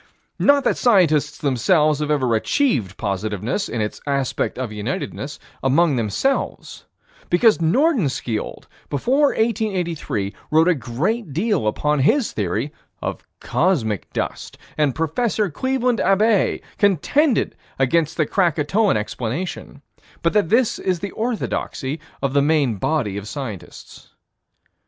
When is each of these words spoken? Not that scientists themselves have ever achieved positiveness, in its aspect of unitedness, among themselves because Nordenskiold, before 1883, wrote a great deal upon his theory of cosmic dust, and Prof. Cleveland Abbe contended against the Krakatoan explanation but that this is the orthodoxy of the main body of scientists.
Not 0.39 0.63
that 0.63 0.77
scientists 0.77 1.37
themselves 1.37 1.99
have 1.99 2.09
ever 2.09 2.33
achieved 2.33 2.97
positiveness, 2.97 3.69
in 3.69 3.81
its 3.81 4.01
aspect 4.07 4.57
of 4.57 4.71
unitedness, 4.71 5.37
among 5.61 5.95
themselves 5.95 6.85
because 7.29 7.59
Nordenskiold, 7.59 8.65
before 8.89 9.27
1883, 9.27 10.33
wrote 10.49 10.67
a 10.67 10.73
great 10.73 11.33
deal 11.33 11.67
upon 11.67 11.99
his 11.99 12.31
theory 12.31 12.73
of 12.99 13.23
cosmic 13.39 14.11
dust, 14.11 14.57
and 14.75 14.95
Prof. 14.95 15.53
Cleveland 15.53 15.99
Abbe 15.99 16.63
contended 16.79 17.55
against 17.77 18.17
the 18.17 18.25
Krakatoan 18.25 18.97
explanation 18.97 19.83
but 20.23 20.33
that 20.33 20.49
this 20.49 20.79
is 20.79 21.01
the 21.01 21.11
orthodoxy 21.11 21.99
of 22.23 22.33
the 22.33 22.41
main 22.41 22.77
body 22.77 23.17
of 23.17 23.27
scientists. 23.27 24.09